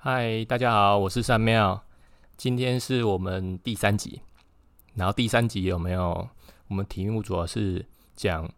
[0.00, 1.82] 嗨，大家好，我是山庙。
[2.36, 4.22] 今天是我们第三集，
[4.94, 6.28] 然后第三集有没有？
[6.68, 8.48] 我们题目主要是讲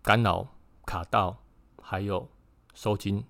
[0.00, 0.48] 干扰、
[0.86, 1.36] 卡到，
[1.82, 2.26] 还有
[2.72, 3.22] 收金，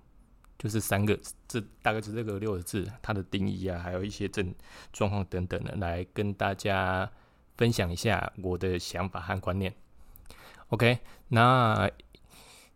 [0.57, 1.19] 就是三个，
[1.49, 4.55] 这大概是这个六个字，它的定义啊，还有一些症
[4.93, 7.11] 状况等等的，来跟大家
[7.57, 9.75] 分享一下我的想法和观念。
[10.69, 11.91] OK，那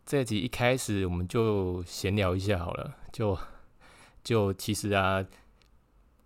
[0.06, 3.40] 这集一开始我们就闲聊一下好了，就。
[4.24, 5.26] 就其实啊，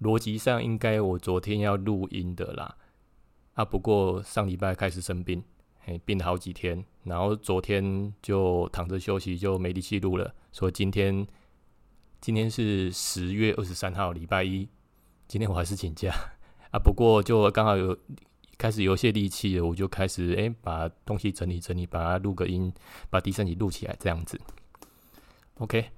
[0.01, 2.77] 逻辑上应该我昨天要录音的啦，
[3.55, 5.43] 啊，不过上礼拜开始生病，
[5.79, 10.35] 嘿，病了好几天，然后昨天就躺着休息，就没力气录了。
[10.51, 11.25] 所以今天，
[12.21, 14.69] 今天是十月二十三号，礼拜一，
[15.27, 16.13] 今天我还是请假
[16.69, 16.77] 啊。
[16.77, 17.97] 不过就刚好有
[18.59, 22.71] 开始有些力气了，我就开始哎把东西整理整理，把它录个音，
[23.09, 24.39] 把第三集录起来这样子。
[25.55, 25.89] OK，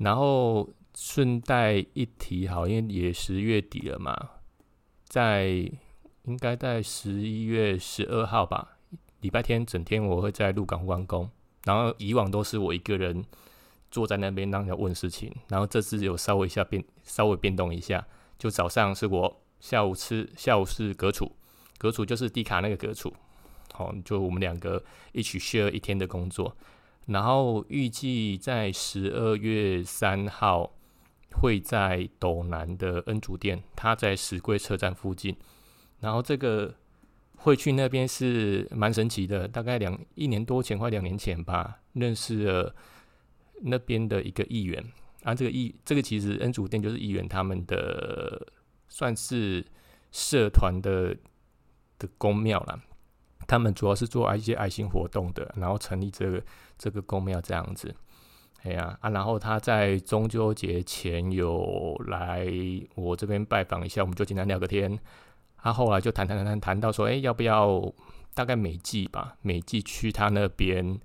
[0.00, 0.68] 然后。
[0.98, 4.30] 顺带一提，好，因为也十月底了嘛，
[5.04, 5.70] 在
[6.24, 8.78] 应该在十一月十二号吧，
[9.20, 11.30] 礼拜天整天我会在鹿港湾工，
[11.64, 13.22] 然后以往都是我一个人
[13.90, 18.06] 坐在那边让人问事情，然后这次有稍微一下变，稍微变动一下，
[18.38, 21.30] 就早上是我，下午吃，下午是葛楚，
[21.76, 23.12] 葛楚就是迪卡那个葛楚，
[23.74, 26.56] 好，就我们两个一起 share 一天的工作，
[27.04, 30.72] 然后预计在十二月三号。
[31.40, 35.36] 会在斗南的恩主殿，他在石龟车站附近。
[36.00, 36.74] 然后这个
[37.36, 42.74] 会去那边是蛮神奇的，大概两一年多前，快两年前吧，认识了
[43.62, 44.84] 那边的一个议员。
[45.22, 48.46] 啊，这个议这个其实恩主殿就是议员他们的
[48.88, 49.64] 算是
[50.12, 51.16] 社团的
[51.98, 52.80] 的公庙啦。
[53.48, 56.42] 他们主要是做一些爱心活动的，然后成立这个
[56.76, 57.94] 这个公庙这样子。
[58.66, 59.10] 哎呀啊！
[59.10, 62.44] 然后他在中秋节前有来
[62.96, 64.98] 我这边拜访一下，我们就简单聊个天。
[65.56, 67.92] 他后来就谈谈谈谈谈到说，哎，要不要
[68.34, 70.98] 大概每季吧，每季去他那边，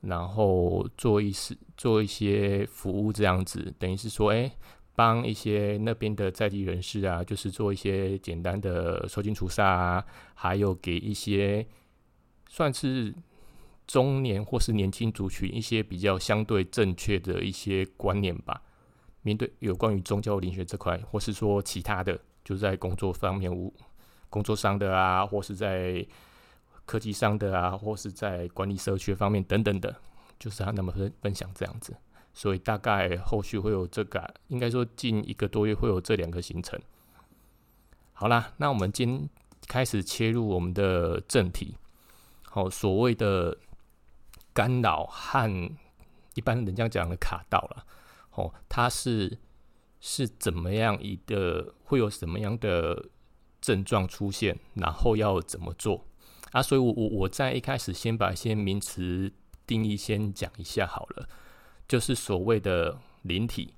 [0.00, 4.50] 然后做一些做一些服务这样子，等于是说，哎，
[4.96, 10.04] 帮一些那边的在地人士啊，就是做一些简单的收金除煞啊，
[10.34, 11.64] 还有给一些
[12.48, 13.14] 算是。
[13.86, 18.62] 中年或是年轻族群一些比较相对正确的一些观念吧，
[19.20, 23.72] 面对有关于宗教灵学这块，或是说其他的，就是在工作方面，无
[24.30, 26.04] 工作上的啊，或是在
[26.86, 29.94] 科技上的啊，或是在管理社区方面等等的，
[30.38, 31.94] 就是他那么分分享这样子，
[32.32, 36.80] 所以大概后续会有这个，应该说近一个多月会有这两个行程。
[38.14, 39.28] 好啦，那我们今
[39.68, 41.76] 开始切入我们的正题，
[42.44, 43.54] 好，所谓的。
[44.54, 45.76] 干扰和
[46.34, 47.84] 一般人家讲的卡到了，
[48.30, 49.38] 哦，它是
[50.00, 53.06] 是怎么样一个会有什么样的
[53.60, 56.06] 症状出现，然后要怎么做
[56.52, 56.62] 啊？
[56.62, 59.32] 所以，我我我在一开始先把一些名词
[59.66, 61.28] 定义先讲一下好了，
[61.88, 63.74] 就是所谓的灵体，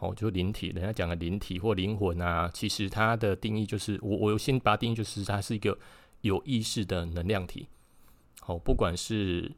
[0.00, 5.78] 哦，就灵体，人家讲的灵体或灵魂啊，其实它的定义就是我我先把它定义就是它是一个
[6.22, 7.68] 有意识的能量体，
[8.46, 9.52] 哦，不管是。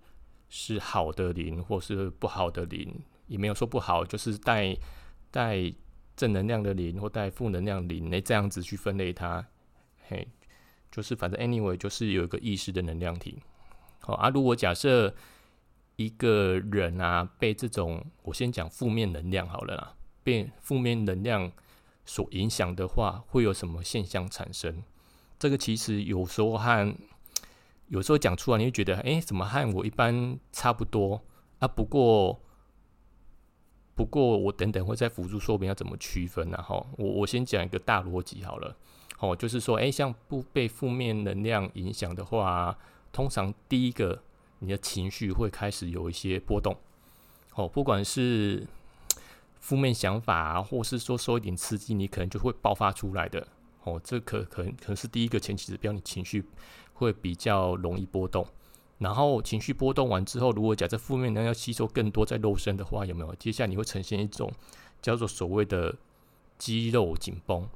[0.55, 2.95] 是好的灵，或是不好的灵，
[3.27, 4.77] 也没有说不好，就是带
[5.31, 5.73] 带
[6.15, 9.43] 正能量的灵，或带负能量灵，那这样子去分类它，
[10.09, 10.29] 嘿，
[10.91, 13.41] 就是反正 anyway，就是有一个意识的能量体。
[14.01, 15.15] 好啊，如果假设
[15.97, 21.51] 一个人啊被这种，我先讲负面能量好了啦，被负面能量
[22.05, 24.83] 所影响的话，会有什么现象产生？
[25.39, 26.95] 这个其实有时候和
[27.93, 31.21] 有时候讲出来，你会觉得，哎，怎么和我一般差不多
[31.59, 31.69] 啊？
[31.69, 32.41] 不过，
[33.95, 38.75] 不过我等等会再辅助说明要怎么区分，然后我我先讲一个大逻辑好了。
[39.19, 42.75] 哦，就是说，哎，像不被负面能量影响的话，
[43.13, 44.23] 通常第一个，
[44.61, 46.75] 你的情绪会开始有一些波动。
[47.57, 48.67] 哦，不管是
[49.61, 53.47] 负面想法啊，或是说受一点刺激，你可能就会爆发出来的。
[53.85, 56.43] 哦，这可可能可能是第一个前期指标，你情绪。
[57.03, 58.47] 会比较容易波动，
[58.99, 63.35] 然后情绪波动完之后，如果假设负面能量要吸收更多在肉身的话，有没有？
[63.35, 64.51] 接下来你会呈现一种
[65.01, 65.95] 叫做所谓的
[66.59, 67.69] 肌肉紧绷，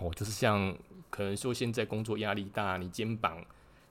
[0.00, 0.76] 哦，就是像
[1.08, 3.44] 可能说现在工作压力大，你肩膀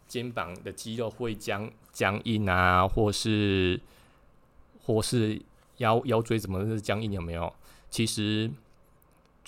[0.08, 3.80] 肩膀的肌肉会僵僵硬啊，或是
[4.84, 5.42] 或是
[5.78, 7.14] 腰腰椎怎么是僵硬？
[7.14, 7.54] 有没有？
[7.90, 8.52] 其实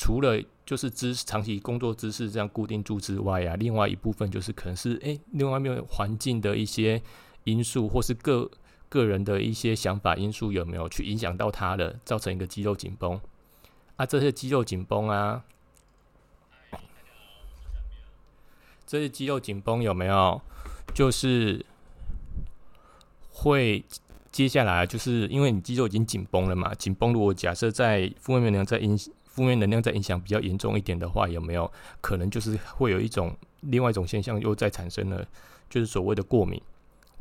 [0.03, 7.01] 除了就是姿长期工作姿势这样固定住之外啊，另外一部分就是可能是诶，另外面环境的一些
[7.45, 8.51] 因素，或是个
[8.89, 13.17] 个人的一些想法因素有没有去影响到他的，造成一个肌肉紧绷
[13.95, 15.45] 啊，这些肌肉紧绷啊，
[18.85, 20.41] 这些肌肉紧绷有没有？
[20.93, 21.65] 就是
[23.29, 23.85] 会
[24.33, 27.13] 接下来就是因为你肌肉已经紧绷了嘛，紧绷。
[27.13, 28.99] 如果假设在负面能量在影
[29.33, 31.69] 负面能量在影响比较严重一点的话，有没有
[32.01, 35.25] 可能就是会有一种另外一种现象又在产生了，
[35.67, 36.61] 就是所谓的过敏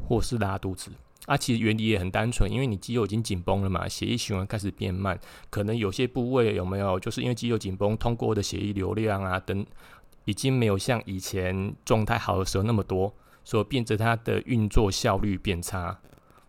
[0.07, 0.93] 或是拉肚子。
[1.27, 5.19] 啊，其实原理也很单纯，因为你肌肉已经紧绷了嘛，血液循环开始变慢，
[5.49, 9.65] 可能有些部位有没有，就是因为肌肉紧绷，通过的血液流量啊等，
[10.25, 15.99] 已经没有像以前状态好的时候那么多，所以变成它的运作效率变差，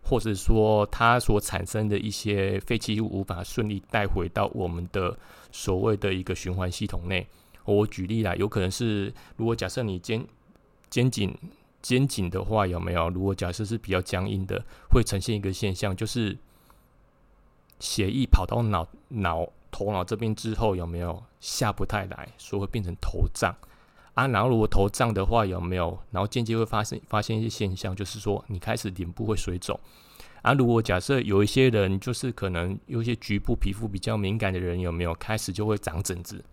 [0.04, 5.18] 或者说它所产生的一些废弃物无法顺利带回到我们的
[5.50, 7.26] 所谓的一个循环系统内。
[7.64, 10.24] 我举例啦，有可能是如果假设你肩
[10.88, 11.36] 肩颈。
[11.84, 13.10] 肩颈的话有没有？
[13.10, 16.34] 如果假设是比较僵硬的，会呈现一个现象，就是
[17.78, 23.54] 血液跑到脑脑头脑这边之后有没有下不太来，所以会变成头胀
[24.14, 24.26] 啊。
[24.28, 25.98] 然后如果头胀的话有没有？
[26.10, 29.78] 然后间接会发生发现一些现象，就是说你开始脸部会水肿
[30.42, 30.52] 啊。
[30.54, 36.44] 如果假设有一些人就是可能有一些局部皮肤比较敏感的人有没有开始就会长疹子，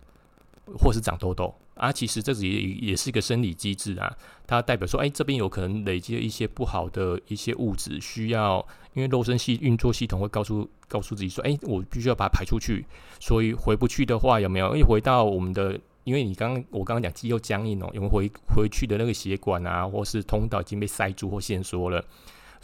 [0.78, 1.54] 或是长痘痘。
[1.74, 2.60] 啊，其实这也
[2.90, 4.14] 也是一个生理机制啊，
[4.46, 12.84] 它代表说，哎，这边有可能累积了一些不好的一些物质，需要因为肉身系运作系统会告诉告诉自己说，哎，我必须要把它排出去，
[13.18, 14.76] 所以回不去的话，有没有？
[14.76, 22.04] 一回到我们的，因为你刚刚我刚刚讲肌肉僵硬哦，有没有回回去的那个血管啊，或是通道已经被塞住或限缩了，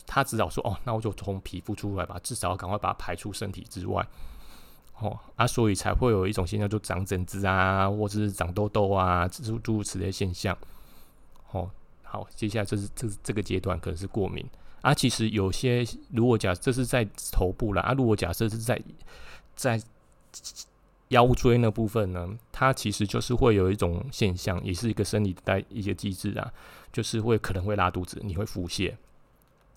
[0.07, 4.07] 他只好说，哦，那我就从皮肤出来吧，至少要赶快把它排出身体之外。
[5.01, 10.59] 哦啊，所以才会有一种现象，就长疹子啊，或者是长痘痘啊，诸诸如此类现象。
[11.53, 11.71] 哦，
[12.03, 14.45] 好，接下来这是这这个阶段可能是过敏
[14.81, 14.93] 啊。
[14.93, 18.83] 其实有些如果假这是在头部了啊，如果假设是在
[19.55, 19.81] 在
[21.09, 26.53] 腰椎那部分呢，它其实就是会有一种现象，也是一个生理带一些机制啊，
[26.93, 28.95] 就是会可能会拉肚子，你会腹泻，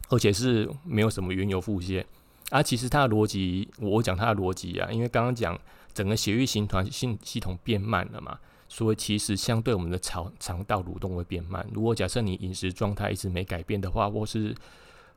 [0.10, 2.04] 而且是没有什么缘由腹泻。
[2.50, 5.57] 啊，其实它的逻辑，我讲它的逻辑啊，因为刚刚讲
[5.94, 8.38] 整个血液循环系系统变慢了嘛，
[8.68, 11.66] 所以其实相对我们的肠肠道蠕动会变慢。
[11.72, 14.54] 如果假设你饮食状态一直没改变的话，或是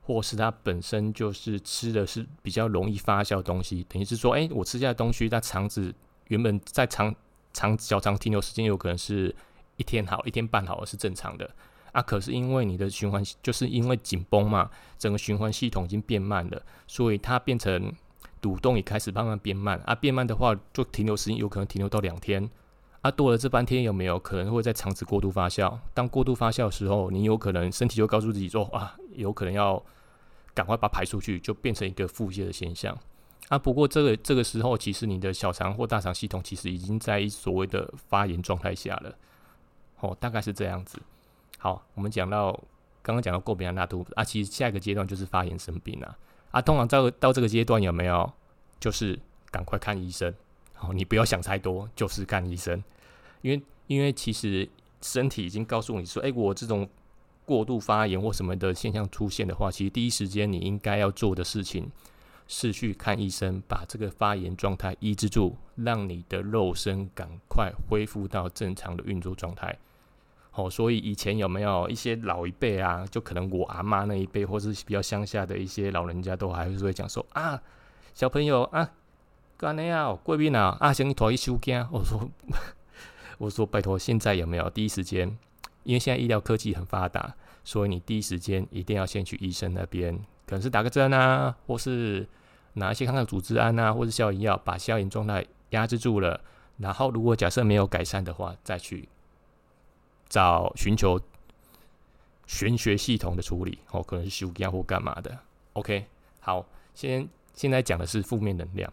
[0.07, 5.95] 或是它本身就是吃的是比较容易发酵的东西，等于是说，哎，我吃下的东西，它肠子
[6.29, 7.15] 原本在肠
[7.55, 9.35] 肠小肠停留时间有可能是
[9.77, 11.51] 一天好，一天半好是正常的。
[11.93, 17.91] 啊，可是因为你的循环就是因为紧绷嘛，整个循环系统已经变慢了，所以它变成
[18.43, 19.81] 蠕动也开始慢慢变慢。
[19.87, 22.51] 啊，变慢的话，就停留时间有可能停留到两天。
[23.05, 25.79] 啊，多了这半天有没有可能会在肠子过度发酵？
[25.93, 29.83] 当过度发酵的时候，你有可能身体就告诉自己说啊，有可能要
[30.55, 32.99] 赶快把它排出去，就变成一个腹泻的现象。
[33.51, 39.15] 啊，不过这个这个时候，其实你的小肠或大肠系统其实已经在所谓的发炎状态下了。
[40.01, 40.99] 哦，大概是这样子。
[41.59, 42.59] 好，我们讲到
[43.03, 46.17] 刚刚讲到过敏拉肚子啊，其实下一个阶段就是发炎生病了
[46.53, 46.63] 啊。
[46.63, 48.33] 通常到到这个阶段有没有？
[48.81, 50.35] 就是赶快看医生。
[50.73, 52.83] 好，你不要想太多，就是看医生。
[53.45, 54.67] 因为因为其实
[55.03, 56.89] 身体已经告诉你说，哎，我这种
[57.45, 61.91] 过度发炎或什么的现象出现的话，其实第一时间你应该要做的事情
[62.49, 69.77] 是去看医生，把这个发炎状态医治住，让你的肉身赶快恢复到正常的运作状态。
[70.55, 77.61] 哦，所以以前有没有一些老一辈啊，就可能我阿妈那一辈，或是比较乡下的一些老人家，都还是会讲说啊，
[78.15, 78.91] 小朋友啊，
[79.59, 81.87] 干那样贵宾啊，啊，先拖一休假。
[81.93, 82.31] 我说，
[83.39, 85.37] 我说拜托，现在有没有第一时间？
[85.83, 92.27] 因为现在医疗科技很发达，所以你第一时间一定要先去医生那边，可能是打个针啊，或是
[92.75, 96.41] 拿一些抗抗组织胺啊，或是消炎药，把消炎状态压制住了。
[96.79, 99.09] 然后如果假设没有改善的话，再去。
[100.27, 101.21] 找寻求
[102.47, 105.39] 玄学系统的处理，哦，可能是修家或干嘛的。
[105.75, 106.07] OK，
[106.41, 108.93] 好，先现在讲的是负面能量。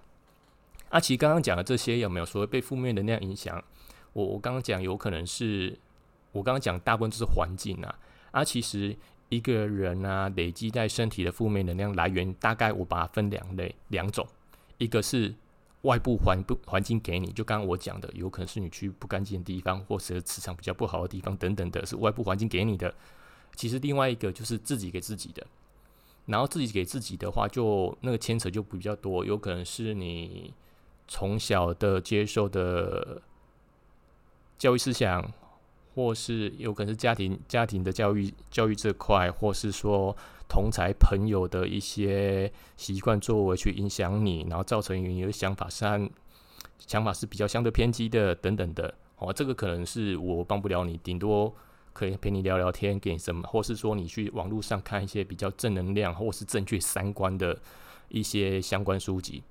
[0.90, 3.64] 阿奇刚刚讲的这些有没有所谓被负面能量影响？
[4.14, 5.78] 我我刚刚讲有可能是，
[6.32, 8.00] 我刚刚讲大部分都是环境啊。
[8.32, 8.96] 啊，其实
[9.30, 14.28] 一个人啊累积在身体的负面能量来源，大概我把它分两类两种，
[14.78, 15.34] 一个是。
[15.84, 22.94] 外部环不环境给你，就刚刚我讲的，有可能是你去不干净的地方，或是磁场比较不好的地方等等的，是外部环境给你的。
[23.56, 25.44] 其实另外一个就是自己给自己的，
[26.28, 30.54] 然后自己给自己的话，就那个牵扯就比较多，有可能是你
[31.08, 33.20] 从小的接受的
[34.62, 35.28] 教育思想。
[35.94, 40.16] 或是有可能是家庭家庭的教育教育这块，或是说
[40.48, 45.84] 同才朋友的一些习惯作为去影响你，然后造成你的想法是
[46.80, 48.94] 想法是比较相对偏激的等等的。
[49.18, 51.54] 哦，这个可能是我帮不了你，顶多
[51.92, 57.60] 可以陪你聊聊天，给你什么，或是说你去网络上看一些比较正能量或是正确三观的
[58.08, 59.44] 一些相关书籍，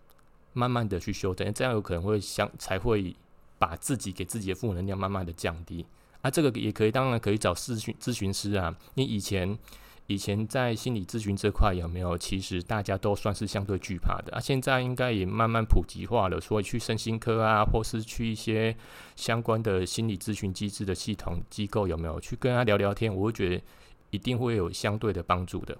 [0.55, 3.14] 慢慢的去修正，这样有可能会相才会
[3.61, 5.85] 把自己给自己的负能量慢慢的降低。
[6.23, 8.75] 啊，这个也可以，当然可以找咨询咨询师啊。
[8.95, 9.59] 你以前
[10.07, 12.17] 以前在心理咨询这块有没有？
[12.17, 14.40] 其实大家都算是相对惧怕的啊。
[14.40, 18.75] 现在应该也慢慢普及化了，所以去身心科啊，或是去一些
[19.14, 23.14] 相关的心理咨询机制的系统机构有没有去跟他聊聊天？
[23.14, 23.62] 我会觉得
[24.11, 25.79] 一定会有相对的帮助的。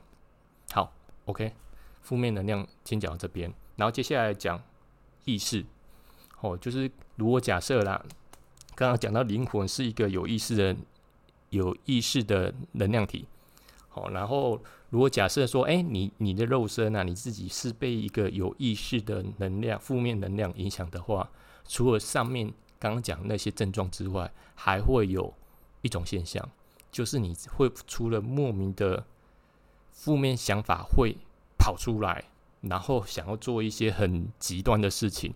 [0.73, 0.95] 好
[1.25, 1.53] ，OK，
[2.01, 4.63] 负面能量先讲到这边，然后接下来讲
[5.25, 5.67] 意识。
[6.41, 8.05] 哦，就是如果假设啦。
[8.77, 10.75] 刚刚讲到灵魂是一个有意识的、
[11.51, 13.27] 有意识的能量体，
[13.91, 21.29] 好，然后如果假设说，哎，你你的肉身啊，你自己是被一个有意识的能量、负面能量影响的话，
[21.69, 25.35] 除了上面刚刚讲那些症状之外，还会有
[25.83, 26.49] 一种现象，
[26.91, 29.05] 就是你会除了莫名的
[29.93, 31.19] 负面想法会
[31.59, 32.25] 跑出来，
[32.63, 35.35] 然后想要做一些很极端的事情。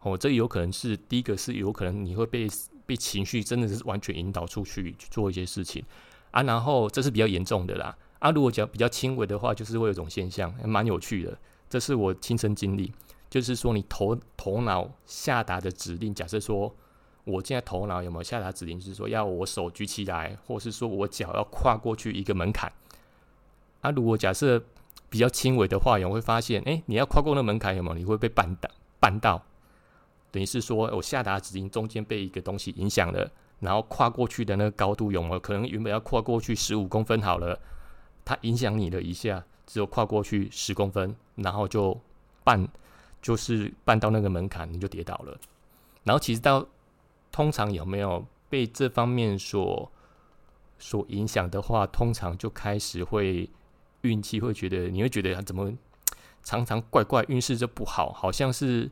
[0.00, 2.46] 哦，这有可能是第一个，是有可能你会被
[2.86, 5.84] 被情绪真的是完全引导出去去做一些事情
[6.30, 8.30] 啊，然后这是比较严重的啦啊。
[8.30, 11.36] 如果讲比较轻微的话，就是会有一种现象，蛮有趣的，
[11.68, 12.92] 这是我亲身经历，
[13.28, 16.72] 就是说你头头脑下达的指令，假设说
[17.24, 22.72] 我现在头脑有没有下达指令，就是说要我手举起来，或是说我脚要跨过去一个门槛
[23.80, 23.90] 啊。
[23.90, 24.62] 如果假设
[25.10, 27.94] 比较轻微的话，有会发现，哎，你要跨过那门槛有没有？
[27.94, 29.44] 你会被绊倒绊到。
[30.30, 33.30] 等于是说，我下达指令中间被一个东西影响了，
[33.60, 37.58] 然后跨过去的那个高度有没有可能原本要跨过去十五公分好了，
[38.26, 41.98] 它影响你了一下，只有跨过去十公分，然后就
[42.44, 42.68] 绊，
[43.22, 45.38] 就是绊到那个门槛，你就跌倒了。
[46.04, 46.66] 然后其实到
[47.32, 49.90] 通常有没有被这方面所
[50.78, 53.48] 所影响的话，通常就开始会
[54.02, 55.72] 运气会觉得你会觉得怎么
[56.42, 58.90] 常常怪怪，运势就不好，好像是。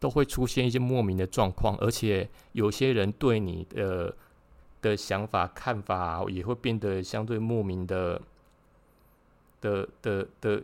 [0.00, 4.16] 都会出现一些莫名的状况，而且有些人对你的
[4.80, 8.20] 的想法、看法也会变得相对莫名的
[9.60, 10.62] 的的的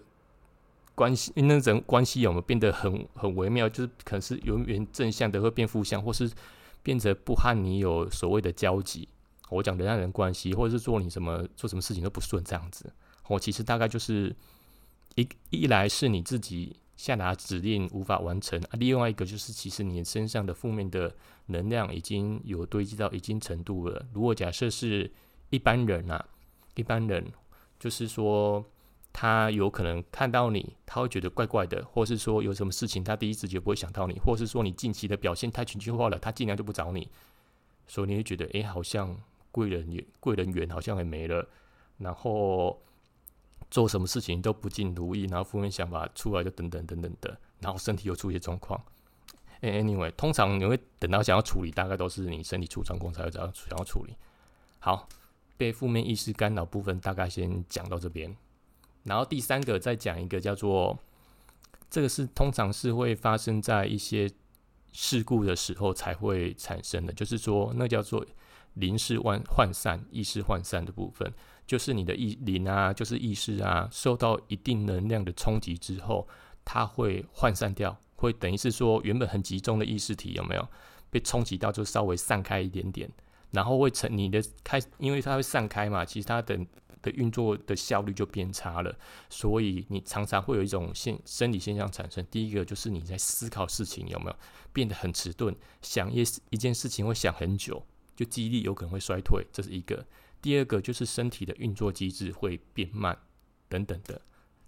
[0.95, 3.69] 关系，那种关系有没有变得很很微妙？
[3.69, 6.31] 就是可能是永远正向的会变负向，或是
[6.83, 9.07] 变得不和你有所谓的交集。
[9.51, 12.91] 我讲人和人关系，或者是做你什么做什么事情都不顺这样子。
[13.29, 14.35] 我其实大概就是
[15.17, 16.75] 一一来是你自己。
[16.97, 21.15] 下达指令无法完成啊，另外一个就是其实你身上的负面的
[21.47, 24.07] 能量已经有堆积到一定程度了。
[24.15, 25.13] 如果假设是
[25.51, 26.27] 一般人啊，
[26.75, 27.31] 一般人
[27.79, 28.65] 就是说
[29.13, 37.09] 他有可能看到你，他会觉得怪怪的，或是说有什么事情他第一直觉不会想到你，或是说你近期的表现太情绪化了，他尽量就不找你，
[37.87, 39.15] 所以你会觉得哎，好像
[39.53, 41.47] 贵人缘贵人缘好像也没了，
[41.99, 42.81] 然后。
[43.71, 48.81] 做什么事情都不尽如意，然后负面想法出来就等等等等的，然后身体又出现状况。
[49.63, 54.15] Anyway，通常你会等到想要处理，大概都是你身体出状况才会想要想要处理。
[54.79, 55.09] 好，
[55.57, 58.37] 被负面意识干扰部分大概先讲到这边，
[59.05, 60.97] 然后第三个再讲一个叫做，
[61.91, 64.31] 这个是通常是会发生在一些
[64.93, 68.25] 事故的时候才会产生的，就是说那叫做
[68.75, 71.33] 临时涣涣散、意识涣散的部分。
[71.67, 76.29] 就是你的意灵啊，就是意识啊，受到一定能量的冲击之后，
[76.65, 80.69] 它会涣散掉，会等于是说原本很集中的意识体有没有
[81.11, 83.11] 被冲击到，就稍微散开一点点，
[83.51, 86.57] 然后会成你的开，因为它会散开嘛，其实它的
[87.03, 88.97] 的运作的效率就变差了，
[89.29, 92.25] 所以你常常会有一种现生理现象产生。
[92.31, 94.37] 第一个就是你在思考事情有没有
[94.73, 100.07] 变得很迟钝，想一一件事情会想很久，就记忆力有可能会衰退，这是一个。
[100.43, 103.19] 第二个就是身体的运作机制会变慢，
[103.69, 104.21] 等等的，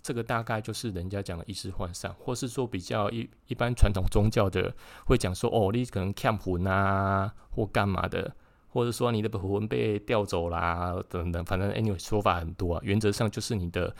[0.02, 4.74] 这个大概就是人家讲的意识涣散，或是说比较一一般传统宗教的
[5.06, 8.34] 会讲说，哦，你可能看魂啊，或干嘛的，
[8.68, 12.80] 或者说你的魂被调走啦，等等，反正 anyway 说法很多啊。
[12.82, 13.94] 原则上就是你的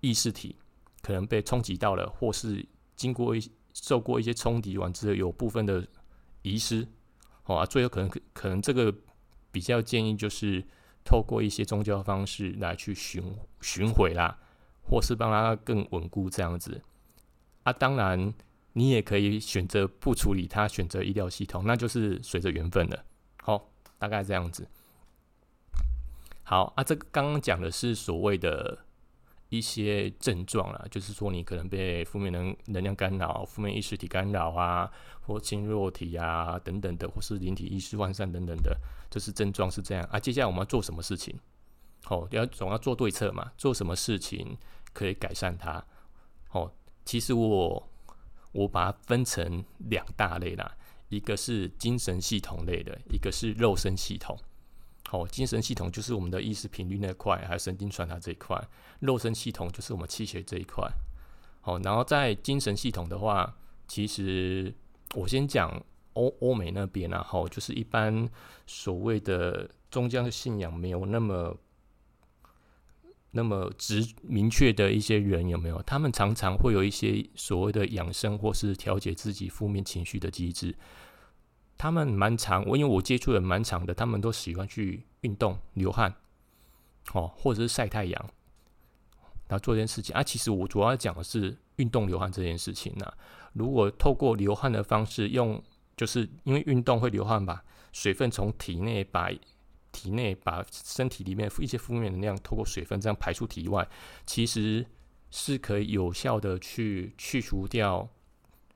[0.00, 0.56] 意识体
[1.02, 5.86] 可能被冲击到了，或是经过一受过一些冲击完之后，有部分的
[6.42, 6.88] 遗失，
[7.44, 8.92] 哦啊，最后可能可能这个
[9.52, 10.64] 比较建议就是。
[11.04, 13.22] 透过一些宗教方式来去寻
[13.60, 14.38] 寻回啦，
[14.82, 16.80] 或是帮他更稳固这样子
[17.62, 17.72] 啊。
[17.72, 18.32] 当然，
[18.72, 23.04] 你也可以选择不处理他，选择医疗系统，那就是随着缘分了。
[23.42, 24.68] 好，大概这样子。
[26.42, 28.78] 好啊，这个刚刚讲的是所谓的
[29.50, 34.90] 一些症状啦，就是说你可能被负面能能量干扰、负面意识体干扰啊，
[35.20, 38.74] 或轻弱体啊等等的，或是灵体意识涣散等等的，
[39.10, 40.18] 这是症状是这样啊。
[40.18, 41.38] 接下来我们要做什么事情？
[42.06, 44.56] 哦，要总要做对策嘛，做什么事情
[44.92, 45.84] 可以改善它？
[46.52, 46.72] 哦，
[47.04, 47.90] 其实我
[48.52, 50.76] 我把它分成两大类啦，
[51.08, 54.38] 一个是精神系统类的，一个是肉身系统。
[55.12, 58.56] 哦，精神系统就是我们的意识频率那块，还有神经传达这一块；
[59.00, 60.88] 肉身系统就是我们气血这一块。
[61.60, 63.56] 好，然后在精神系统的话，
[63.88, 64.72] 其实
[65.14, 68.28] 我先讲欧欧美那边啊，好，就是一般
[68.66, 71.56] 所谓的宗教信仰没有那么
[73.32, 75.82] 那么直明确的一些人有没有？
[75.82, 80.74] 他们常常会有一些所谓的养生或是调节自己负面情绪的机制。
[81.80, 86.14] 他们蛮长，我因为我接触的蛮长的，他们都喜欢去运动、流汗，
[87.14, 88.30] 哦，或者是晒太阳，
[89.48, 90.22] 然后做这件事情啊。
[90.22, 93.10] 其实我主要讲的是运动、流汗这件事情呢。
[93.54, 95.58] 如果透过流汗的方式，用
[95.96, 99.30] 就是因为运动会流汗吧，水分从体内把
[99.90, 103.88] 体内把身体里面一些负面能量透过水分这样排出体外，
[104.26, 104.84] 其实
[105.30, 108.06] 是可以有效的去去除掉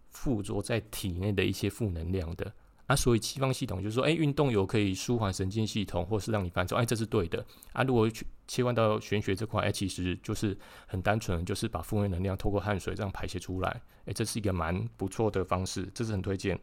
[0.08, 2.54] 附着在体内的一些负能量的。
[2.86, 7.44] 啊，所以西方系统就是说，哎，运动有可以舒缓神经系统，或是让你放松，哎，这是对的。
[7.72, 8.08] 啊，如果
[8.46, 16.58] 切换到玄学这块，哎，其实就是很单纯，就是把负面能量透过汗水这样排泄出来，哎，这是一个蛮不错的方式，这是很推荐。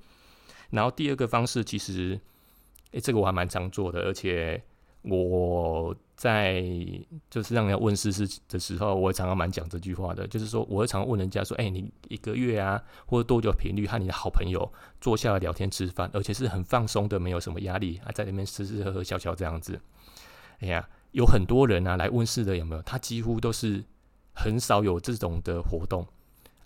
[0.69, 2.19] 然后第二个方式，其实，
[2.91, 4.63] 哎，这个我还蛮常做的，而且。
[5.03, 6.63] 我在
[7.29, 19.81] 就是让人家问事事的时候，我常常蛮讲这句话的，就是说，我会常问人家说：“哎，你一个月啊，或者多久频率和你的好朋友坐下来聊天吃饭，而且是很放松的，没有什么压力啊，在那边吃吃喝喝笑笑这样子。”
[20.62, 22.81] 哎呀，有很多人啊来问事的，有没有？
[22.84, 23.84] 他几乎都是
[24.34, 26.05] 很少有这种的活动。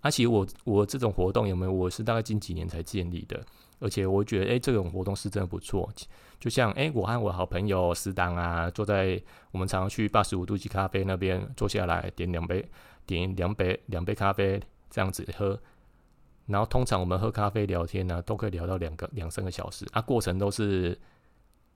[0.02, 1.72] 而且我我这种活动有没有？
[1.72, 3.44] 我是大概近几年才建立的。
[3.80, 5.92] 而且我觉得，哎，这种活动是真的不错。
[6.40, 12.68] 就像，哎，我和我好朋友死党啊，坐在我们常常去八十五度 C 咖啡那边坐下来，点两杯，
[13.06, 15.60] 点两杯两杯咖啡这样子喝。
[16.48, 21.00] 然后通常我们喝咖啡聊天呢，都可以聊到两个两三个小时啊，过程都是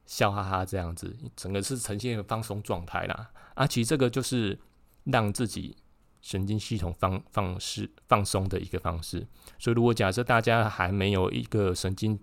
[0.06, 3.30] 笑哈哈这样子，整个是呈现一个放松状态啦。
[3.56, 4.58] 啊，其实这个就是
[5.06, 5.76] 让自己。
[6.22, 9.26] 神经系统放放式放松的一个方式，
[9.58, 12.20] 所以如果假设大家还没有一个神经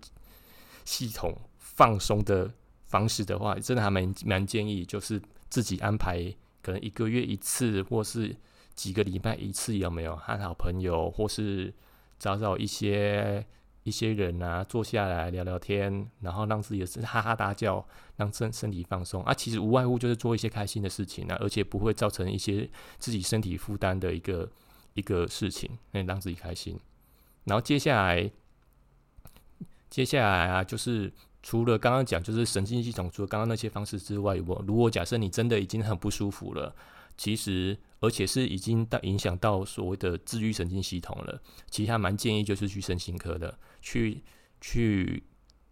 [0.85, 2.51] 系统放松的
[2.85, 8.35] 方式的话，真的还蛮蛮建议，就是自己安排，可能一个月一次，或是
[8.75, 11.73] 几个礼拜一次，有没有和好朋友，或是
[12.19, 13.45] 找找一些。
[13.87, 19.33] 一些人啊，坐下来聊聊天，然后让自己的身哈哈大叫，让身身体放松啊。
[19.33, 24.51] 其实无外乎就是做一些开心的事情啊，而且不会造成一些自己身体负担的一个
[24.93, 26.77] 一个事情，那让自己开心。
[27.45, 28.29] 然后接下来，
[29.89, 31.09] 接下来啊，就是
[31.41, 36.75] 除了刚刚讲，就是神经系统，除了刚刚那些方式之外，我如果假设你真的已经很不舒服了。
[37.19, 41.41] 其实，而且是已经到影响到所谓的治愈神经系统了。
[41.67, 44.23] 其实还蛮建议就是去身心科的，去
[44.61, 45.23] 去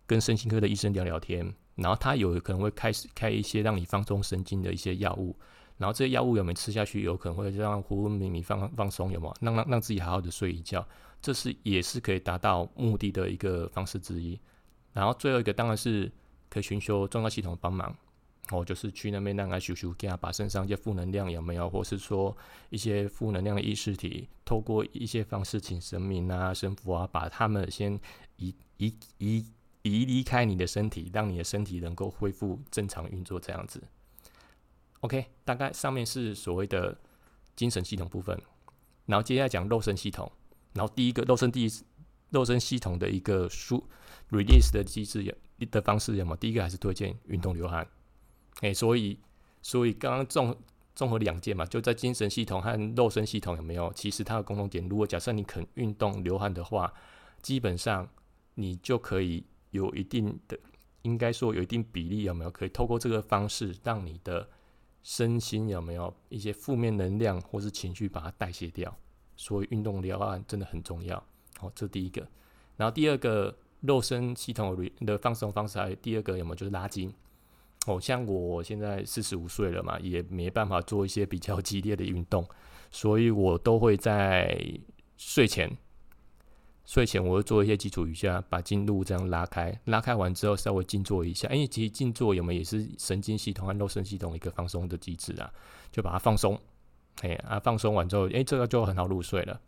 [0.06, 1.54] 跟身心科的医生聊聊天。
[1.76, 5.36] 然后他有可能会开始开一些让你放松神经的一些药物。
[5.78, 9.36] 然后这些药物有没有吃下去，有可能会让昏昏迷迷放放松，有没有？
[9.41, 10.88] 让让让自己好好的睡一觉，
[11.22, 14.39] 这是也是可以达到目的的一个方式之一。
[14.94, 16.10] 然后最后一个当然是
[16.50, 17.94] 可以寻求重要系统帮忙。
[18.52, 22.36] 哦，就是去那边让他修修，给他把身上一些负能量有没有，或是说
[22.70, 28.00] 一些负能量的意识体，透过一些方式，请神明啊、神佛啊，把他们先
[28.38, 29.46] 移移移
[29.82, 33.82] 移离开你的身体，让你的身体能够恢复正常运作，这样子。
[35.00, 36.96] OK，大概上面是所谓的
[37.56, 38.40] 精神系统部分，
[39.08, 40.32] 然后接下来讲肉身系统，
[40.74, 41.84] 然后第一个肉身第一
[42.30, 43.84] 肉身系统的一个输
[44.30, 45.34] release 的机制有
[45.72, 46.36] 的方式有吗？
[46.36, 47.88] 第一个还是推荐运动流汗。
[48.62, 49.20] 哎，所以，
[49.62, 50.56] 所以刚刚综
[50.96, 53.91] 综合两件嘛，就在精神系统和肉身系统有没有？
[53.94, 56.94] 其实它的共同点，如果假设你肯运动流汗的话，
[57.41, 58.08] 基本上
[58.54, 60.58] 你就可以有一定的，
[61.02, 62.52] 应该说有一定比例有没有？
[62.52, 64.48] 可以透过这个方式，让你的
[65.04, 68.98] 身心有没有一些负面能量或是情绪把它代谢掉？
[69.36, 71.22] 所以运动流汗真的很重要。
[71.58, 72.26] 好，这第一个。
[72.78, 76.56] 然后第二个肉身系统的放松方式，还有第二个有没有？
[76.56, 77.13] 就是拉筋。
[77.86, 82.48] 哦，像我现在四十五岁了嘛，也没办法做一些比较 激烈的运动，
[82.91, 84.60] 所以我都会在
[85.17, 85.71] 睡前，
[86.84, 95.52] 睡前我会做一些基础瑜伽，把经路这样拉开，拉开完之后稍微静坐一下，因为其实静坐有没有也是神经系统和肉身系统一个放松的机制啊，
[95.91, 96.60] 就把它放松，
[97.21, 99.60] 哎啊，放松完之后，哎，这个就很好入睡了。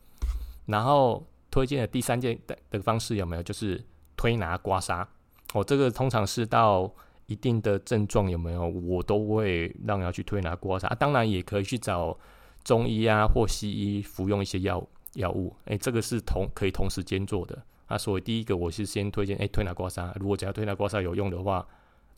[0.65, 3.43] 然后推荐的第三件的的方式有没有？
[3.43, 3.83] 就是
[4.15, 5.05] 推拿刮痧。
[5.53, 6.93] 哦，这个通常是到
[7.27, 10.93] 一定的症状有没有，我都会让要去推拿刮痧。
[10.95, 12.17] 当然也可以去找
[12.63, 15.55] 中医啊或西医服用一些药药物。
[15.65, 17.63] 哎，这个是同可以同时兼做的。
[17.85, 20.11] 啊，所以第一个我是先推荐哎推拿刮痧。
[20.19, 21.65] 如果只要推拿刮痧有用的话，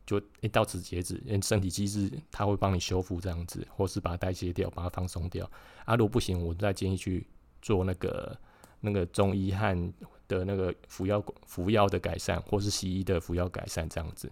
[0.05, 1.21] 就一到此截止。
[1.25, 5.49] 因为身体机制它会帮你修复这样子，或是把它代谢掉，把它放松掉。
[5.85, 7.25] 啊，如果不行，我再建议去
[7.61, 8.37] 做那个
[8.79, 9.93] 那个中医和。
[10.29, 14.31] 的那个服药服药的改善，或是西医的服药改善这样子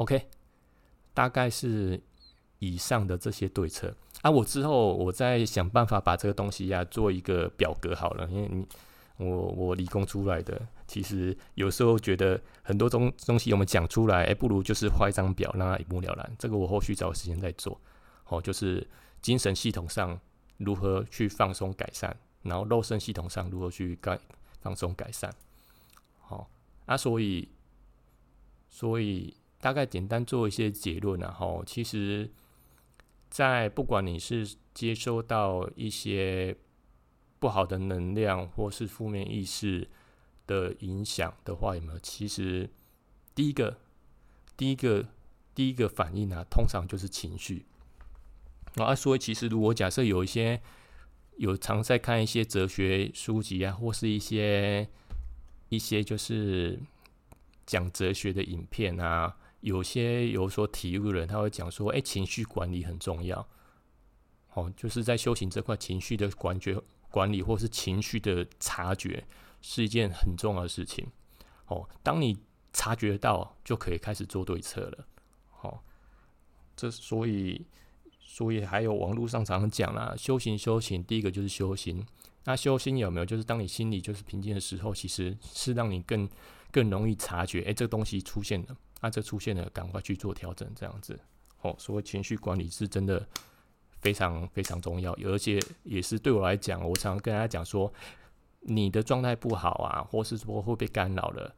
[0.00, 0.26] ，OK，
[1.12, 2.00] 大概是
[2.58, 4.30] 以上的这些对策啊。
[4.30, 8.66] 我之后我再想办法把这个东西呀做一个表格好了，因为你
[9.18, 16.36] 我我理工出来的，其实有时候觉得很多东东西我们讲出来，哎，不如就是画一张表让它一目了然。
[16.38, 17.78] 这个我后续找时间再做。
[18.28, 18.88] 哦，就是
[19.20, 20.18] 精神系统上
[20.56, 24.18] 如何去放松改善，然后肉身系统上如何去改。
[24.62, 25.34] 放松改善，
[26.18, 26.46] 好
[26.84, 27.48] 啊，所以
[28.68, 32.30] 所以大概简单做一些结论，然后其实，
[33.28, 36.56] 在不管你是接收到一些
[37.38, 39.88] 不好的能量或是负面意识
[40.46, 41.98] 的影响的话，有没有？
[42.00, 42.68] 其实
[43.34, 43.78] 第一个
[44.56, 45.06] 第一个
[45.54, 47.66] 第一个反应啊，通常就是情绪
[48.76, 48.94] 啊。
[48.94, 50.60] 所以其实如果假设有一些。
[51.36, 54.86] 有常在看一些哲学书籍啊，或是一些
[55.70, 56.78] 一些就是
[57.64, 63.46] 讲哲学的影片啊，有些有所体悟的人，他会讲说：“哎，情绪管理很重要。”
[64.54, 66.76] 哦，就是在修行这块，情绪的管觉
[67.10, 69.24] 管理，或是情绪的察觉，
[69.60, 71.06] 是一件很重要的事情。
[71.66, 72.36] 哦，当你
[72.72, 75.06] 察觉到，就可以开始做对策了。
[75.50, 75.84] 好，
[76.76, 77.66] 这所以。
[78.32, 82.06] 所以还有网络上常常讲啦，修行修行，第一个就是修行。
[82.44, 83.26] 那修行有没有？
[83.26, 86.28] 就是当你心里就是平静的时候，其实是让你更
[86.70, 91.18] 更容易察觉，哎，这个东西出现了，啊，这出现了，赶快去做调整，这样子。
[91.62, 93.26] 哦，所以情绪管理是真的
[94.00, 97.92] 非常非常重要，而且也是对我来讲，我常跟大家讲说，
[98.60, 101.54] 你的状态不好啊，或是说会被干扰了，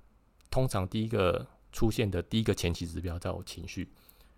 [0.50, 3.92] 通常第一个出现的第一个前期指标叫情绪。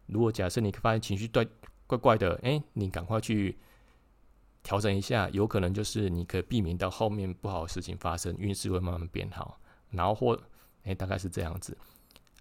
[0.06, 1.48] 如果假设你发现情绪对
[1.86, 3.58] 怪怪的，哎，你赶快去
[4.62, 9.58] 调整一下，有可能就是你可以避免到后面不好的事情发生，运势会慢慢变好。
[9.90, 10.38] 然后或，
[10.82, 11.76] 哎，大概是这样子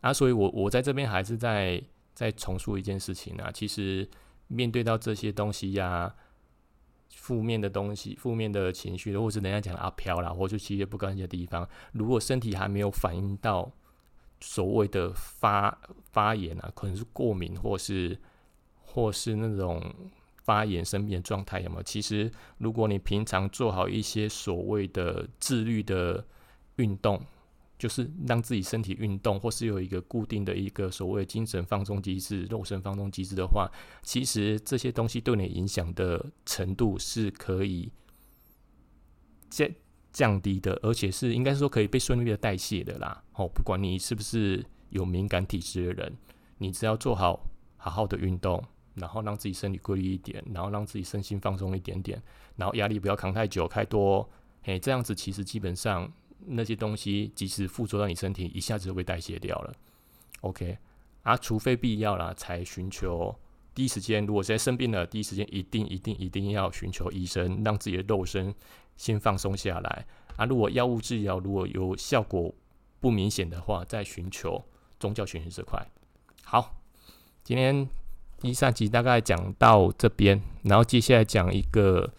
[0.03, 0.13] 啊。
[0.13, 3.51] 所以我我在这边还是在在重述一件事情啊。
[3.51, 4.07] 其实
[4.45, 6.13] 面对到这些东西呀，
[7.15, 13.71] 负面的东西、负面的情绪，或是人家讲阿飘啦，或者其实不干净的地方，如果身体还没有反应到
[14.39, 15.75] 所谓的发
[16.11, 18.15] 发炎啊，可能是过敏或是。
[18.85, 19.91] 或是那种
[20.43, 21.81] 发炎生病的状态有没有？
[21.81, 26.23] 其实，如果你平常做好一些所谓的自律的
[26.75, 27.19] 运动，
[27.83, 33.69] 就是让自己身体运动，或是有一个固定的一个所谓精神放松机制、肉身放松机制的话，
[34.01, 37.91] 其实这些东西对你影响的程度是可以
[39.49, 39.69] 降
[40.13, 43.21] 降低的，而且是应该说可以被顺利的代谢的啦。
[43.33, 46.17] 哦，不管你是不是有敏感体质的人，
[46.59, 48.63] 你只要做好好好的运动。
[48.95, 52.21] 然后让自己身体规律一点，然后让自己身心放松一点点，
[52.55, 54.29] 然后压力不要扛太久、太多，
[54.61, 56.13] 嘿，这样子其实基本上
[56.47, 59.73] 那些东西即使附着到你身体，一下子就被代谢掉了。
[60.41, 60.77] OK，
[61.23, 63.35] 啊，除非必要啦，才寻求
[63.73, 64.25] 第一时间。
[64.25, 68.53] 如果现在生病了，第一时间一定、一定、一定要寻求医生，让自己的肉身
[68.97, 70.05] 先放松下来。
[70.35, 72.53] 啊，如果药物治疗如果有效果
[72.99, 74.63] 不明显的话，再寻求
[74.99, 75.85] 宗教玄学这块。
[76.43, 76.75] 好，
[77.43, 77.87] 今天。
[78.39, 82.13] 第三集大概讲到这边，然后接下来讲一个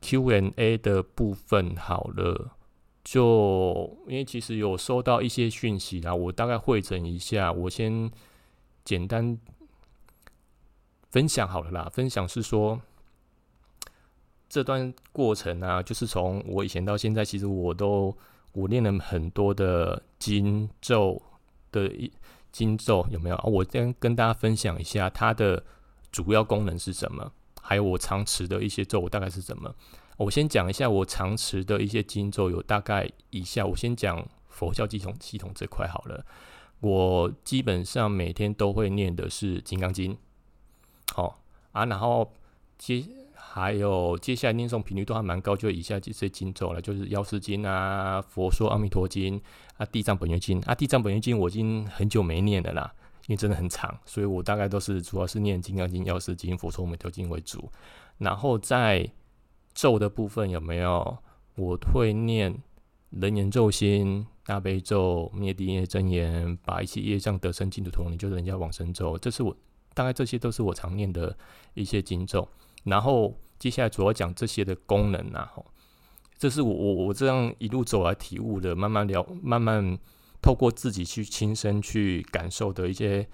[0.00, 1.76] Q&A 的部分。
[1.76, 2.56] 好了，
[3.02, 7.52] 就因为其实有收到一些讯息啦，我大概会诊一下。
[7.52, 8.10] 我先
[8.84, 9.38] 简单
[11.10, 11.90] 分享好了啦。
[11.92, 12.80] 分享是说
[14.48, 18.16] 这段过程啊，就是从我以前到现在，其实我都
[18.52, 21.20] 我练了很多的经咒
[21.70, 22.10] 的一。
[22.52, 23.40] 经咒有没有？
[23.44, 25.62] 我先跟大家分享一下它的
[26.10, 27.30] 主要功能是什么，
[27.62, 29.72] 还有我常持的一些咒大概是什么。
[30.24, 33.64] 我先讲一下我常持的一些经咒，有大概以下。
[33.64, 36.24] 我先讲佛教系统系统这块好了。
[36.80, 40.12] 我基本上每天都会念的是《金刚经》，
[41.14, 41.40] 好
[41.72, 42.32] 啊，然后
[42.78, 43.04] 接。
[43.52, 49.40] 还有接下来念诵频率都还蛮高，就以下这些经咒了，就是《药师经》啊，《佛说阿弥陀经》
[49.76, 52.92] 啊，《地藏本愿经》啊，《地藏本愿经》我已经很久没念了啦，
[53.26, 57.68] 因为真的很长，所以我大概都是主要是念《金刚经》《药师经》《佛说弥陀经》为主。
[58.18, 59.10] 然后在
[59.74, 61.18] 咒的部分有没有？
[61.56, 62.56] 我会念
[63.10, 69.18] 人言咒心、大悲咒、灭地业真言，把一切业障得生净土同，你就是人家往生咒。
[69.18, 69.54] 这是我
[69.92, 71.36] 大概这些都是我常念的
[71.74, 72.48] 一些经咒。
[72.84, 75.66] 然后接下来主要讲这些的功能啊，吼，
[76.38, 79.98] 这是我我我这样一路走来体悟的，慢慢聊，慢慢
[80.40, 83.28] 透过自己去亲身去感受的一些，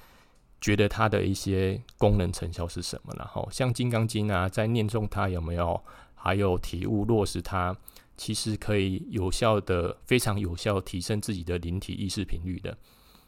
[0.60, 3.14] 觉得它的一些功能成效是什么？
[3.16, 5.80] 然后像《金刚经》啊，在念诵它有没有？
[6.26, 7.76] 还有体悟落实它，
[8.16, 12.76] 其实可以有效的、非常有效提升自己的灵体意识频率的。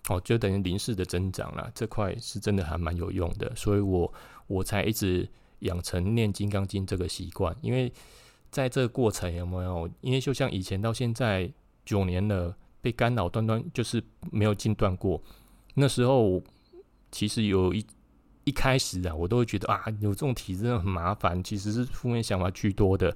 [0.09, 4.13] 哦，就等于灵视的增长了，这块是真的还蛮有用的，所以我
[4.47, 5.29] 我才一直。
[5.63, 7.93] 养成念《金刚经》这个习惯，因为
[8.49, 9.91] 在这个过程有没有？
[10.03, 11.51] 因为就像以前到现在
[11.85, 15.21] 九年了，被干扰断断就是没有间断过。
[15.75, 16.41] 那时候
[17.11, 17.85] 其实有一
[18.49, 23.15] 一开始啊，我都会觉得啊，有这种体质很麻烦，其实是负面想法居多的。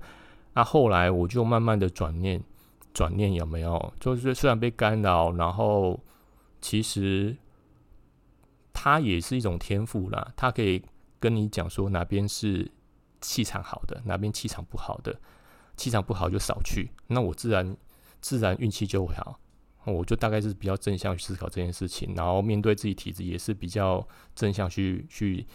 [0.54, 2.42] 那后来我就慢慢的转念，
[2.92, 3.94] 转念有没有？
[3.98, 5.98] 就是虽然被干扰，然后
[6.60, 7.36] 其实
[8.72, 10.82] 它也是一种天赋啦，它可以。
[11.22, 12.68] 跟你讲说哪边是
[13.20, 15.20] 气场好的，哪边气场不好的，
[15.76, 17.76] 气场不好就少去，那我自然
[18.20, 19.38] 自然运气就会好。
[19.84, 25.46] 我就大概是比较正向去思考这件事情，然后面对自己体质也是比较正向去去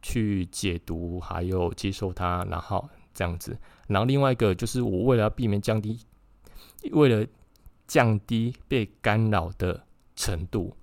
[0.00, 3.56] 去解读，还有接受它，然后这样子。
[3.88, 5.98] 然后另外一个就是我为了要避免降低，
[6.92, 7.26] 为了
[7.86, 10.76] 降低被干扰的程度。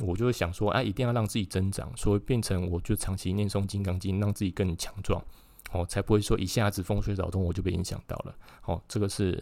[0.00, 5.24] 我就会想说，哎，一定要让自己增长，所以变成我就长期念诵《金刚经》，让自己更强壮，
[5.70, 8.34] 哦，才不会说一下子风吹草动我就被影响到了。
[8.64, 9.36] 哦，这个是《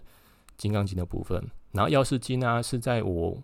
[0.62, 1.42] 金刚经》的部分。
[1.72, 3.36] 然后《药师经》呢，是在我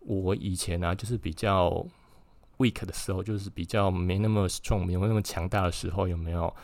[0.00, 1.84] 我以前呢，就是比较
[2.58, 6.54] weak 的时候，就是比较没那么 strong，没有那么强大的时候，有没有？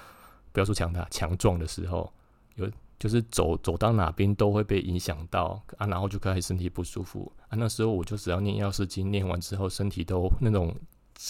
[0.52, 2.12] 不要说强大，强壮的时候
[2.54, 2.70] 有。
[2.96, 7.52] 就是走走到哪边都会被影响到啊，然后就开始身体不舒服啊。
[7.56, 10.74] 那时候我就只要念药师经，念完之后身体都那种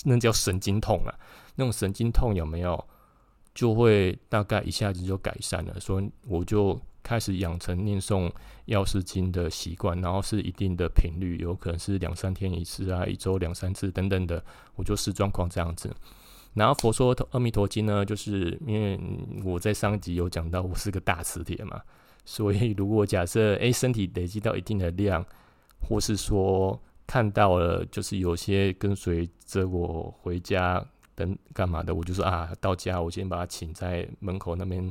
[0.04, 1.10] 那叫神经痛啊，
[1.56, 2.86] 那种神经痛有没有？
[3.54, 5.80] 就会大概一下子就改善了。
[5.80, 8.28] 所以我就开始养成念诵
[8.64, 14.42] 药师经的习惯，然后是一定的频率，有可能是两三天一次啊，一周两三次等等的，
[14.74, 15.94] 我就视状况这样子。
[16.54, 18.98] 然后佛说阿弥陀经呢，就是因为
[19.44, 21.82] 我在上集有讲到，我是个大磁铁嘛，
[22.24, 25.24] 所以如果假设诶身体累积到一定的量，
[25.80, 30.82] 或是说看到了，就是有些跟随着我回家
[31.14, 34.90] 等干嘛的，我就说啊，到家我先把它请在门口那边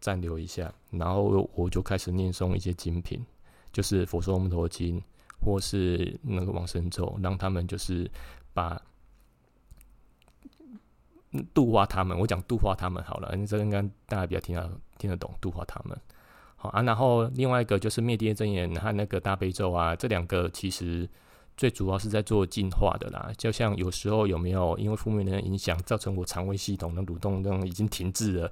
[0.00, 3.24] 暂留一下，然后我就开始念诵一些精品，
[3.72, 5.02] 就是佛说阿弥陀经，
[5.40, 8.10] 或是那个往生咒，让他们就是
[8.52, 8.80] 把。
[11.52, 15.98] 度化他们，我讲度化他们好了，你这应该大家比较听得听得懂，度化他们。
[16.54, 21.06] 好啊，然后另外一个就是灭地真言和那个大悲咒啊，这两个其实
[21.54, 23.30] 最主要是在做净化的啦。
[23.36, 28.50] 就像有时候有没有因为负面的影响，造成我肠胃系统的蠕动那种已经停滞了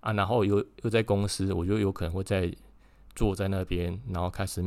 [0.00, 2.52] 啊，然后又又在公司，我就有可能会在
[3.14, 4.64] 坐在那边，然后开始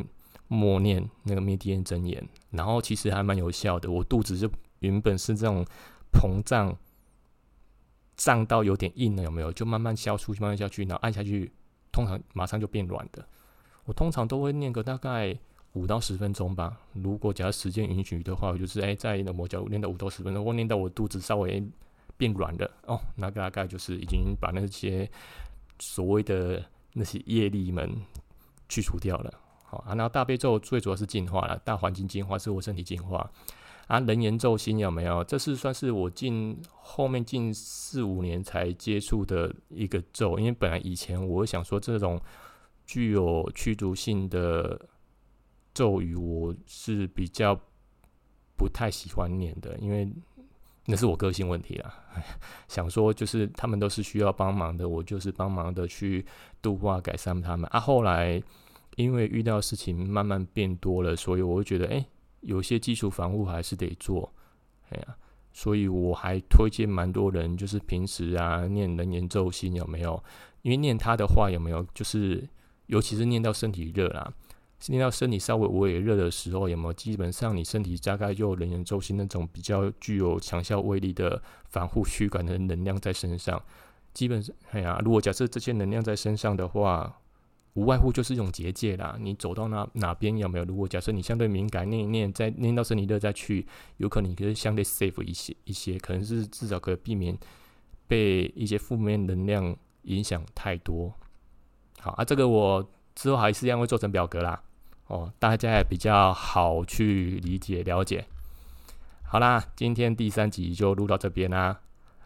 [0.47, 3.91] 默念那个灭地真言，然后其实还蛮有效的。
[3.91, 5.65] 我肚子就原本是这种
[6.11, 6.75] 膨胀。
[8.15, 9.51] 胀到有点硬了，有没有？
[9.51, 11.51] 就慢慢消出去，慢慢消去，然后按下去，
[11.91, 13.27] 通常马上就变软的。
[13.85, 15.35] 我通常都会念个大概
[15.73, 16.79] 五到十分钟吧。
[16.93, 21.67] 如果假如时间允许的话，我就是哎，在那磨脚念到五到十分钟，我念到我肚子稍微
[22.23, 25.09] 变软了哦，那大概就是已经把那些
[25.77, 27.91] 所谓的那些业力们
[28.69, 29.33] 去除掉了。
[29.65, 33.29] 好啊，然后大悲咒最主要是净化了，大环境净化是我身体净化。
[33.87, 35.21] 啊，人言咒心有没有？
[35.25, 42.21] 这是算是我近后面近四五年才接触的一个咒，因为本来以前我想说这种
[42.85, 44.79] 具有驱逐性的
[45.73, 47.59] 咒语，我是比较
[48.55, 50.07] 不太喜欢念的，因为
[50.85, 51.93] 那是我个性问题啦。
[52.67, 56.25] 想说就是他们都是需要帮忙的，我就是帮忙的去
[56.61, 57.69] 度化改善他们。
[57.71, 58.41] 啊，后来
[58.95, 62.05] 因为遇到事情慢慢变多了，所以我会觉得，哎。
[62.45, 64.29] 有些基础防护还是得做，
[64.89, 65.15] 哎呀，
[65.53, 70.21] 所以我还推荐蛮多人，就是平时啊念人言咒心有没有？
[70.61, 71.81] 因为念他的话有没有？
[71.93, 72.45] 就是
[72.87, 74.33] 尤其是念到身体热啦，
[74.87, 76.93] 念到身体稍微微微热的时候有没有？
[76.93, 83.61] 基本上你身体大概就人言咒心那种比较具有强效威力的防护驱赶的能量在身上。
[84.13, 87.19] 基本上，哎呀，如果假设这些能量在身上的话，
[87.73, 89.17] 无外乎就是一种结界啦。
[89.19, 90.65] 你走到哪哪边有没有？
[90.65, 93.65] 如果假设你相对敏感，念一念，再念到身体热再去，
[93.97, 97.35] 有可能你可以相对 safe 一些一些，可能是至少可以避免
[98.07, 101.11] 被一些负面能量影响太多。
[101.99, 104.61] 好啊，这个我之后还是一样会做成表格啦，
[105.13, 108.25] 哦，大家也比较好去理解了解。
[109.23, 111.79] 好啦，今天第三集就录到这边啦。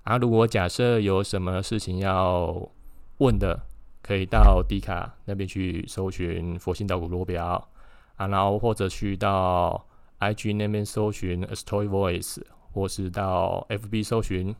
[0.03, 2.71] 啊，如果假设有什么事情要
[3.17, 3.61] 问的，
[4.01, 7.67] 可以到迪卡那边去搜寻佛心岛古罗表
[8.15, 9.85] 啊，然后或者去到
[10.19, 14.55] IG 那边搜寻 A Story Voice，或是到 FB 搜寻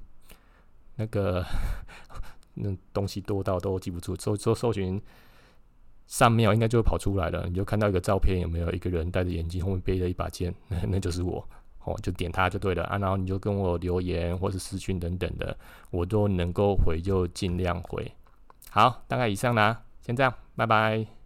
[0.96, 1.46] 那个。
[2.60, 5.00] 那东西多到都记不住，搜搜搜寻
[6.08, 7.46] 上面应该就会跑出来了。
[7.48, 10.54] 你就看到一个照片，有没有一个人戴着眼镜，后面背着一把剑，
[10.88, 11.48] 那就是我
[11.84, 12.98] 哦，就点他就对了啊。
[12.98, 15.56] 然后你就跟我留言或是私讯等等的，
[15.92, 18.12] 我都能够回，就尽量回。
[18.70, 21.17] 好，大概以上啦，先这样，拜拜。